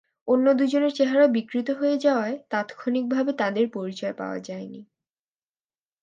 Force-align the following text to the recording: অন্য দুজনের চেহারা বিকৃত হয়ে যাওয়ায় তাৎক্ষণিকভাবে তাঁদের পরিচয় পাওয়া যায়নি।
অন্য 0.27 0.45
দুজনের 0.53 0.93
চেহারা 0.95 1.25
বিকৃত 1.27 1.67
হয়ে 1.71 1.95
যাওয়ায় 1.97 2.35
তাৎক্ষণিকভাবে 2.49 3.31
তাঁদের 3.33 3.65
পরিচয় 3.69 4.13
পাওয়া 4.13 4.39
যায়নি। 4.39 4.81